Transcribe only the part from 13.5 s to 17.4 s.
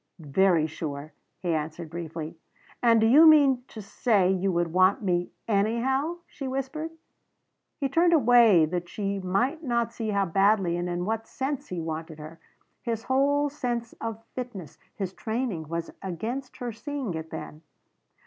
sense of fitness his training was against her seeing it